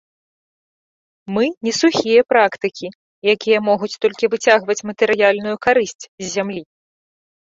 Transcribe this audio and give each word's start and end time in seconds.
Мы 1.33 1.45
не 1.67 1.73
сухія 1.81 2.21
практыкі, 2.31 2.87
якія 3.33 3.59
могуць 3.67 3.89
толькі 4.05 4.31
выцягваць 4.35 4.77
матэрыяльную 4.91 5.55
карысць 5.67 6.03
з 6.07 6.25
зямлі. 6.35 6.63